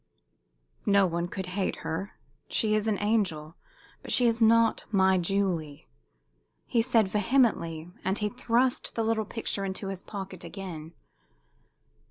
[0.87, 2.13] "No one could hate her.
[2.49, 3.53] She is an angel.
[4.01, 5.87] But she is not my Julie!"
[6.65, 10.93] he said, vehemently, and he thrust the little picture into his pocket again.